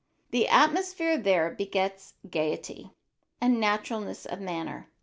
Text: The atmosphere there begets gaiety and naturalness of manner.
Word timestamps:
The 0.31 0.47
atmosphere 0.47 1.15
there 1.15 1.51
begets 1.51 2.15
gaiety 2.27 2.89
and 3.39 3.59
naturalness 3.59 4.25
of 4.25 4.41
manner. 4.41 4.89